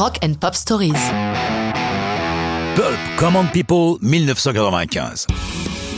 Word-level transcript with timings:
Rock 0.00 0.18
and 0.24 0.32
Pop 0.40 0.54
Stories. 0.54 0.94
Pulp, 2.74 2.98
Common 3.18 3.44
People, 3.52 3.98
1995. 4.00 5.26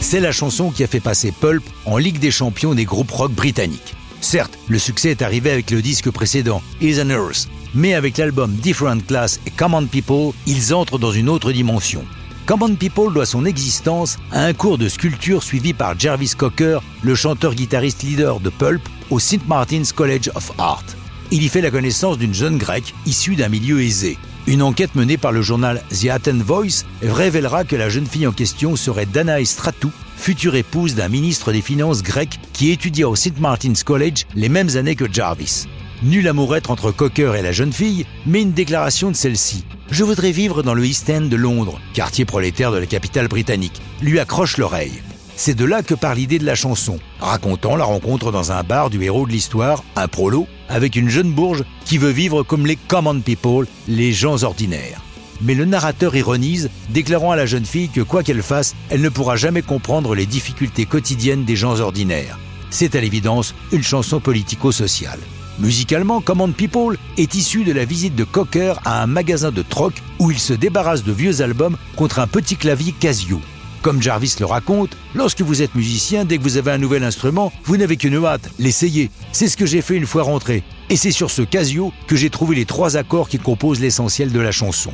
C'est 0.00 0.20
la 0.20 0.30
chanson 0.30 0.70
qui 0.70 0.84
a 0.84 0.86
fait 0.86 1.00
passer 1.00 1.32
Pulp 1.32 1.64
en 1.84 1.96
Ligue 1.96 2.20
des 2.20 2.30
champions 2.30 2.74
des 2.74 2.84
groupes 2.84 3.10
rock 3.10 3.32
britanniques. 3.32 3.96
Certes, 4.20 4.56
le 4.68 4.78
succès 4.78 5.10
est 5.10 5.22
arrivé 5.22 5.50
avec 5.50 5.72
le 5.72 5.82
disque 5.82 6.12
précédent, 6.12 6.62
Is 6.80 7.00
an 7.00 7.10
Earth, 7.10 7.48
mais 7.74 7.94
avec 7.94 8.18
l'album 8.18 8.52
Different 8.52 9.04
Class 9.04 9.40
et 9.46 9.50
Common 9.50 9.86
People, 9.86 10.32
ils 10.46 10.72
entrent 10.72 11.00
dans 11.00 11.10
une 11.10 11.28
autre 11.28 11.50
dimension. 11.50 12.04
Common 12.46 12.76
People 12.76 13.12
doit 13.12 13.26
son 13.26 13.44
existence 13.44 14.16
à 14.30 14.44
un 14.44 14.52
cours 14.52 14.78
de 14.78 14.88
sculpture 14.88 15.42
suivi 15.42 15.72
par 15.72 15.98
Jarvis 15.98 16.34
Cocker, 16.38 16.78
le 17.02 17.16
chanteur-guitariste 17.16 18.04
leader 18.04 18.38
de 18.38 18.50
Pulp, 18.50 18.88
au 19.10 19.18
St. 19.18 19.48
Martin's 19.48 19.92
College 19.92 20.30
of 20.36 20.52
Art. 20.56 20.84
Il 21.30 21.42
y 21.42 21.48
fait 21.48 21.60
la 21.60 21.70
connaissance 21.70 22.16
d'une 22.16 22.32
jeune 22.32 22.56
grecque 22.56 22.94
issue 23.04 23.36
d'un 23.36 23.50
milieu 23.50 23.82
aisé. 23.82 24.16
Une 24.46 24.62
enquête 24.62 24.94
menée 24.94 25.18
par 25.18 25.30
le 25.30 25.42
journal 25.42 25.82
The 25.90 26.06
Athens 26.06 26.42
Voice 26.42 26.86
révélera 27.02 27.64
que 27.64 27.76
la 27.76 27.90
jeune 27.90 28.06
fille 28.06 28.26
en 28.26 28.32
question 28.32 28.76
serait 28.76 29.04
Danae 29.04 29.44
Stratou, 29.44 29.92
future 30.16 30.54
épouse 30.54 30.94
d'un 30.94 31.10
ministre 31.10 31.52
des 31.52 31.60
Finances 31.60 32.02
grec 32.02 32.40
qui 32.54 32.70
étudia 32.70 33.06
au 33.06 33.14
St. 33.14 33.38
Martin's 33.40 33.84
College 33.84 34.24
les 34.34 34.48
mêmes 34.48 34.74
années 34.76 34.96
que 34.96 35.12
Jarvis. 35.12 35.66
Nul 36.02 36.26
amour-être 36.28 36.70
entre 36.70 36.92
Cocker 36.92 37.34
et 37.36 37.42
la 37.42 37.52
jeune 37.52 37.74
fille, 37.74 38.06
mais 38.24 38.40
une 38.40 38.52
déclaration 38.52 39.10
de 39.10 39.16
celle-ci. 39.16 39.64
Je 39.90 40.04
voudrais 40.04 40.32
vivre 40.32 40.62
dans 40.62 40.74
le 40.74 40.86
East 40.86 41.10
End 41.10 41.22
de 41.22 41.36
Londres, 41.36 41.78
quartier 41.92 42.24
prolétaire 42.24 42.72
de 42.72 42.78
la 42.78 42.86
capitale 42.86 43.28
britannique, 43.28 43.82
lui 44.00 44.18
accroche 44.18 44.56
l'oreille. 44.56 45.02
C'est 45.40 45.54
de 45.54 45.64
là 45.64 45.84
que 45.84 45.94
part 45.94 46.16
l'idée 46.16 46.40
de 46.40 46.44
la 46.44 46.56
chanson, 46.56 46.98
racontant 47.20 47.76
la 47.76 47.84
rencontre 47.84 48.32
dans 48.32 48.50
un 48.50 48.64
bar 48.64 48.90
du 48.90 49.04
héros 49.04 49.24
de 49.24 49.30
l'histoire, 49.30 49.84
un 49.94 50.08
prolo, 50.08 50.48
avec 50.68 50.96
une 50.96 51.08
jeune 51.08 51.30
bourge 51.30 51.62
qui 51.84 51.96
veut 51.96 52.10
vivre 52.10 52.42
comme 52.42 52.66
les 52.66 52.74
common 52.74 53.20
people, 53.20 53.68
les 53.86 54.12
gens 54.12 54.42
ordinaires. 54.42 55.00
Mais 55.40 55.54
le 55.54 55.64
narrateur 55.64 56.16
ironise, 56.16 56.70
déclarant 56.90 57.30
à 57.30 57.36
la 57.36 57.46
jeune 57.46 57.64
fille 57.64 57.88
que 57.88 58.00
quoi 58.00 58.24
qu'elle 58.24 58.42
fasse, 58.42 58.74
elle 58.90 59.00
ne 59.00 59.08
pourra 59.08 59.36
jamais 59.36 59.62
comprendre 59.62 60.16
les 60.16 60.26
difficultés 60.26 60.86
quotidiennes 60.86 61.44
des 61.44 61.54
gens 61.54 61.78
ordinaires. 61.78 62.36
C'est 62.70 62.96
à 62.96 63.00
l'évidence 63.00 63.54
une 63.70 63.84
chanson 63.84 64.18
politico-sociale. 64.18 65.20
Musicalement, 65.60 66.20
Common 66.20 66.50
People 66.50 66.98
est 67.16 67.36
issue 67.36 67.62
de 67.62 67.72
la 67.72 67.84
visite 67.84 68.16
de 68.16 68.24
Cocker 68.24 68.74
à 68.84 69.04
un 69.04 69.06
magasin 69.06 69.52
de 69.52 69.62
troc 69.62 70.02
où 70.18 70.32
il 70.32 70.40
se 70.40 70.52
débarrasse 70.52 71.04
de 71.04 71.12
vieux 71.12 71.42
albums 71.42 71.76
contre 71.94 72.18
un 72.18 72.26
petit 72.26 72.56
clavier 72.56 72.90
Casio. 72.90 73.40
Comme 73.82 74.02
Jarvis 74.02 74.36
le 74.40 74.46
raconte, 74.46 74.96
lorsque 75.14 75.42
vous 75.42 75.62
êtes 75.62 75.74
musicien, 75.74 76.24
dès 76.24 76.38
que 76.38 76.42
vous 76.42 76.56
avez 76.56 76.72
un 76.72 76.78
nouvel 76.78 77.04
instrument, 77.04 77.52
vous 77.64 77.76
n'avez 77.76 77.96
qu'une 77.96 78.24
hâte, 78.24 78.50
l'essayer. 78.58 79.10
C'est 79.32 79.48
ce 79.48 79.56
que 79.56 79.66
j'ai 79.66 79.82
fait 79.82 79.96
une 79.96 80.06
fois 80.06 80.24
rentré. 80.24 80.64
Et 80.90 80.96
c'est 80.96 81.12
sur 81.12 81.30
ce 81.30 81.42
Casio 81.42 81.92
que 82.06 82.16
j'ai 82.16 82.30
trouvé 82.30 82.56
les 82.56 82.64
trois 82.64 82.96
accords 82.96 83.28
qui 83.28 83.38
composent 83.38 83.80
l'essentiel 83.80 84.32
de 84.32 84.40
la 84.40 84.52
chanson. 84.52 84.90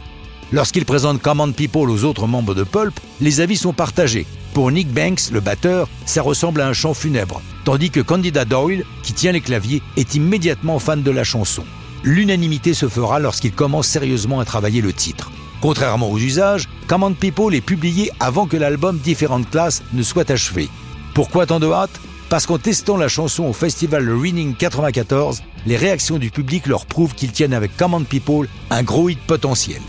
Lorsqu'il 0.53 0.85
présente 0.85 1.23
Common 1.23 1.53
People 1.53 1.91
aux 1.91 2.05
autres 2.05 2.27
membres 2.27 2.55
de 2.55 2.63
Pulp, 2.63 2.99
les 3.21 3.41
avis 3.41 3.57
sont 3.57 3.73
partagés. 3.73 4.27
Pour 4.53 4.71
Nick 4.71 4.89
Banks, 4.93 5.31
le 5.33 5.41
batteur, 5.41 5.89
ça 6.05 6.23
ressemble 6.23 6.61
à 6.61 6.69
un 6.69 6.73
chant 6.75 6.95
funèbre, 6.95 7.41
tandis 7.65 7.91
que 7.91 8.01
Candida 8.01 8.45
Doyle, 8.45 8.85
qui 9.03 9.15
tient 9.15 9.33
les 9.33 9.41
claviers, 9.41 9.83
est 9.97 10.15
immédiatement 10.15 10.79
fan 10.79 11.03
de 11.03 11.11
la 11.11 11.25
chanson. 11.25 11.65
L'unanimité 12.05 12.75
se 12.75 12.89
fera 12.89 13.19
lorsqu'il 13.19 13.53
commence 13.53 13.89
sérieusement 13.89 14.39
à 14.41 14.45
travailler 14.45 14.83
le 14.83 14.93
titre. 14.93 15.33
Contrairement 15.65 16.11
aux 16.11 16.19
usages, 16.19 16.69
Common 16.89 17.15
People 17.15 17.55
est 17.55 17.63
publié 17.63 18.11
avant 18.21 18.47
que 18.47 18.59
l'album 18.59 18.99
Different 18.99 19.45
Class 19.51 19.83
ne 19.95 20.03
soit 20.03 20.31
achevé. 20.31 20.69
Pourquoi 21.15 21.47
tant 21.47 21.59
de 21.59 21.73
hâte? 21.73 22.03
Parce 22.29 22.45
qu'en 22.45 22.59
testant 22.59 22.99
la 22.99 23.09
chanson 23.09 23.45
au 23.45 23.55
festival 23.55 24.11
Reading 24.11 24.55
94, 24.57 25.43
les 25.65 25.79
réactions 25.79 26.19
du 26.19 26.31
public 26.31 26.67
leur 26.67 26.85
prouvent 26.85 27.15
qu'ils 27.15 27.33
tiennent 27.33 27.55
avec 27.55 27.75
Common 27.79 28.05
People 28.05 28.47
un 28.69 28.83
gros 28.83 29.09
hit 29.09 29.19
potentiel. 29.21 29.81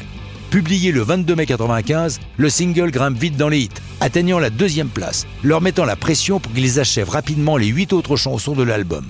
Publié 0.50 0.94
le 0.94 1.02
22 1.02 1.36
mai 1.36 1.46
95, 1.46 2.22
le 2.38 2.50
single 2.50 2.90
grimpe 2.90 3.18
vite 3.18 3.36
dans 3.36 3.50
les 3.50 3.60
hits, 3.60 3.70
atteignant 4.00 4.40
la 4.40 4.52
deuxième 4.52 4.88
place, 4.88 5.28
leur 5.44 5.60
mettant 5.60 5.84
la 5.84 5.98
pression 5.98 6.40
pour 6.40 6.54
qu'ils 6.54 6.80
achèvent 6.80 7.10
rapidement 7.10 7.58
les 7.58 7.68
huit 7.68 7.92
autres 7.92 8.16
chansons 8.16 8.56
de 8.56 8.64
l'album. 8.64 9.04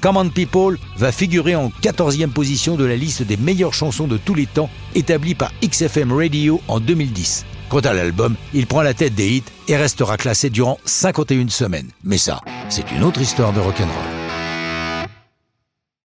Common 0.00 0.28
People 0.28 0.78
va 0.96 1.12
figurer 1.12 1.54
en 1.56 1.70
14e 1.82 2.30
position 2.30 2.76
de 2.76 2.84
la 2.84 2.96
liste 2.96 3.22
des 3.22 3.36
meilleures 3.36 3.74
chansons 3.74 4.06
de 4.06 4.16
tous 4.16 4.34
les 4.34 4.46
temps 4.46 4.70
établie 4.94 5.34
par 5.34 5.52
XFM 5.62 6.12
Radio 6.12 6.60
en 6.68 6.80
2010. 6.80 7.44
Quant 7.68 7.80
à 7.80 7.92
l'album, 7.92 8.36
il 8.54 8.66
prend 8.66 8.82
la 8.82 8.94
tête 8.94 9.14
des 9.14 9.28
hits 9.28 9.44
et 9.68 9.76
restera 9.76 10.16
classé 10.16 10.50
durant 10.50 10.78
51 10.84 11.48
semaines. 11.48 11.90
Mais 12.04 12.18
ça, 12.18 12.40
c'est 12.68 12.90
une 12.92 13.02
autre 13.02 13.20
histoire 13.20 13.52
de 13.52 13.60
rock'n'roll. 13.60 14.15